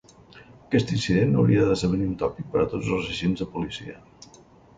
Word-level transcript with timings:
Aquest 0.51 0.93
incident 0.95 1.29
no 1.33 1.43
hauria 1.43 1.67
de 1.67 1.75
esdevenir 1.75 2.07
un 2.07 2.15
tòpic 2.23 2.49
per 2.55 2.63
a 2.65 2.67
tots 2.73 2.91
els 2.97 3.11
agents 3.13 3.45
de 3.45 3.49
policia. 3.53 3.97